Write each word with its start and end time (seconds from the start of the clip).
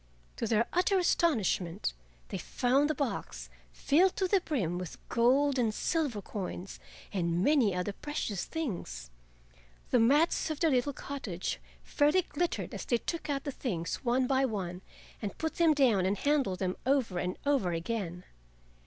To 0.37 0.47
their 0.47 0.65
utter 0.73 0.97
astonishment 0.97 1.93
they 2.29 2.39
found 2.39 2.89
the 2.89 2.95
box 2.95 3.51
filled 3.71 4.15
to 4.15 4.27
the 4.27 4.41
brim 4.41 4.79
with 4.79 4.97
gold 5.09 5.59
and 5.59 5.71
silver 5.71 6.23
coins 6.23 6.79
and 7.13 7.43
many 7.43 7.75
other 7.75 7.93
precious 7.93 8.45
things. 8.45 9.11
The 9.91 9.99
mats 9.99 10.49
of 10.49 10.59
their 10.59 10.71
little 10.71 10.91
cottage 10.93 11.59
fairly 11.83 12.23
glittered 12.23 12.73
as 12.73 12.85
they 12.85 12.97
took 12.97 13.29
out 13.29 13.43
the 13.43 13.51
things 13.51 13.97
one 13.97 14.25
by 14.25 14.43
one 14.43 14.81
and 15.21 15.37
put 15.37 15.57
them 15.57 15.71
down 15.75 16.07
and 16.07 16.17
handled 16.17 16.57
them 16.57 16.77
over 16.83 17.19
and 17.19 17.37
over 17.45 17.71
again. 17.71 18.23